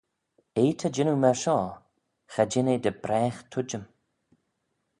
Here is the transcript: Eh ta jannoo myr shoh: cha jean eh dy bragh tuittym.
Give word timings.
Eh 0.61 0.71
ta 0.79 0.87
jannoo 0.95 1.19
myr 1.23 1.37
shoh: 1.43 1.67
cha 2.31 2.43
jean 2.51 2.71
eh 2.73 2.81
dy 2.83 2.91
bragh 3.03 3.37
tuittym. 3.51 3.83